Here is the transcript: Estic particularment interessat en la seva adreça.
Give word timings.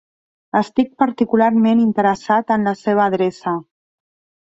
Estic 0.59 0.89
particularment 1.03 1.83
interessat 1.85 2.57
en 2.59 2.69
la 2.71 2.77
seva 2.83 3.07
adreça. 3.11 3.59